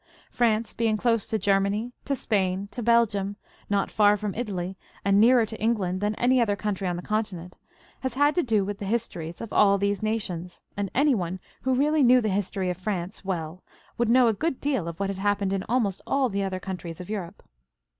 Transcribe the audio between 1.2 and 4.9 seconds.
to Germany, to Spain, to Belgium, not far from Italy,